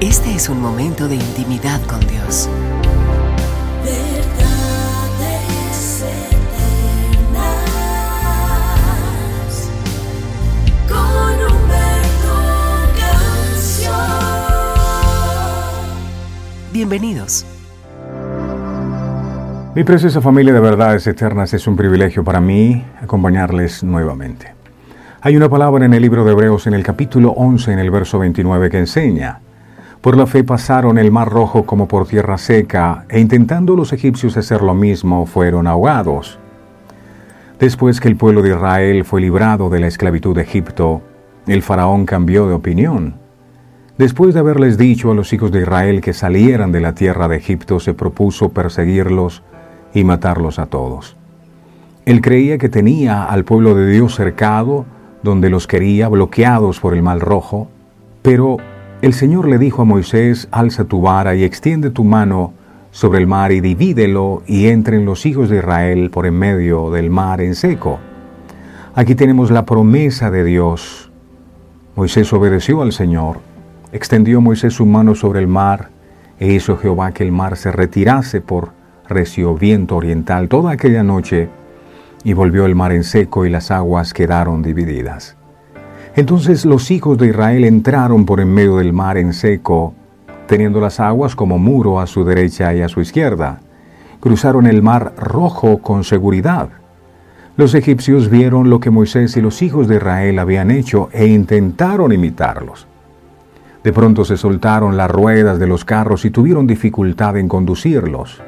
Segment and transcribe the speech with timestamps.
[0.00, 2.48] Este es un momento de intimidad con Dios.
[3.82, 4.04] Verdades
[6.04, 7.58] eternas
[10.88, 12.38] con Humberto
[12.96, 13.98] Canción.
[16.72, 17.44] Bienvenidos.
[19.74, 24.54] Mi preciosa familia de verdades eternas es un privilegio para mí acompañarles nuevamente.
[25.22, 28.20] Hay una palabra en el libro de Hebreos en el capítulo 11 en el verso
[28.20, 29.40] 29 que enseña,
[30.08, 34.38] por la fe pasaron el mar rojo como por tierra seca, e intentando los egipcios
[34.38, 36.38] hacer lo mismo, fueron ahogados.
[37.58, 41.02] Después que el pueblo de Israel fue librado de la esclavitud de Egipto,
[41.46, 43.16] el faraón cambió de opinión.
[43.98, 47.36] Después de haberles dicho a los hijos de Israel que salieran de la tierra de
[47.36, 49.42] Egipto, se propuso perseguirlos
[49.92, 51.18] y matarlos a todos.
[52.06, 54.86] Él creía que tenía al pueblo de Dios cercado,
[55.22, 57.68] donde los quería bloqueados por el mal rojo,
[58.22, 58.56] pero
[59.00, 62.52] el Señor le dijo a Moisés, alza tu vara y extiende tu mano
[62.90, 67.08] sobre el mar y divídelo y entren los hijos de Israel por en medio del
[67.08, 68.00] mar en seco.
[68.94, 71.12] Aquí tenemos la promesa de Dios.
[71.94, 73.38] Moisés obedeció al Señor,
[73.92, 75.90] extendió Moisés su mano sobre el mar
[76.40, 78.72] e hizo Jehová que el mar se retirase por
[79.08, 81.48] recio viento oriental toda aquella noche
[82.24, 85.37] y volvió el mar en seco y las aguas quedaron divididas.
[86.16, 89.94] Entonces los hijos de Israel entraron por en medio del mar en seco,
[90.46, 93.60] teniendo las aguas como muro a su derecha y a su izquierda.
[94.20, 96.70] Cruzaron el mar rojo con seguridad.
[97.56, 102.12] Los egipcios vieron lo que Moisés y los hijos de Israel habían hecho e intentaron
[102.12, 102.86] imitarlos.
[103.84, 108.40] De pronto se soltaron las ruedas de los carros y tuvieron dificultad en conducirlos.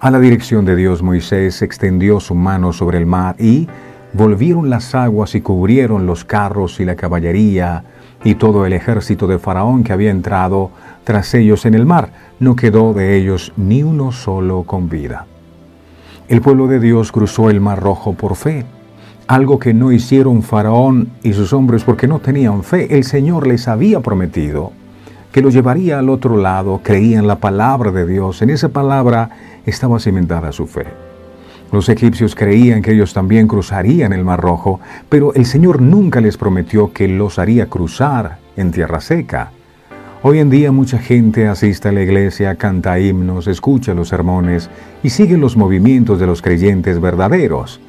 [0.00, 3.68] A la dirección de Dios Moisés extendió su mano sobre el mar y,
[4.14, 7.84] volvieron las aguas y cubrieron los carros y la caballería
[8.22, 10.70] y todo el ejército de Faraón que había entrado
[11.02, 12.10] tras ellos en el mar.
[12.40, 15.26] No quedó de ellos ni uno solo con vida.
[16.28, 18.64] El pueblo de Dios cruzó el mar rojo por fe,
[19.26, 22.96] algo que no hicieron Faraón y sus hombres porque no tenían fe.
[22.96, 24.72] El Señor les había prometido
[25.32, 29.30] que lo llevaría al otro lado, creían la palabra de Dios, en esa palabra
[29.66, 31.13] estaba cimentada su fe.
[31.74, 36.36] Los egipcios creían que ellos también cruzarían el Mar Rojo, pero el Señor nunca les
[36.36, 39.50] prometió que los haría cruzar en tierra seca.
[40.22, 44.70] Hoy en día mucha gente asiste a la iglesia, canta himnos, escucha los sermones
[45.02, 47.80] y sigue los movimientos de los creyentes verdaderos.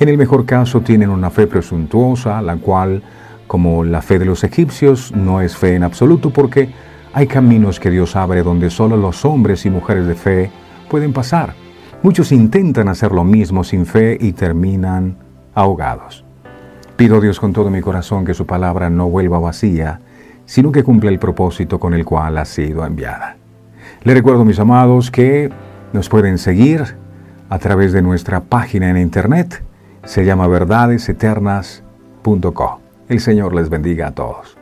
[0.00, 3.04] En el mejor caso tienen una fe presuntuosa, la cual,
[3.46, 6.70] como la fe de los egipcios, no es fe en absoluto porque
[7.12, 10.50] hay caminos que Dios abre donde solo los hombres y mujeres de fe
[10.90, 11.67] pueden pasar.
[12.02, 15.16] Muchos intentan hacer lo mismo sin fe y terminan
[15.54, 16.24] ahogados.
[16.96, 19.98] Pido a Dios con todo mi corazón que su palabra no vuelva vacía,
[20.46, 23.36] sino que cumpla el propósito con el cual ha sido enviada.
[24.04, 25.50] Le recuerdo, mis amados, que
[25.92, 26.96] nos pueden seguir
[27.48, 29.64] a través de nuestra página en internet.
[30.04, 32.80] Se llama verdadeseternas.co.
[33.08, 34.56] El Señor les bendiga a todos.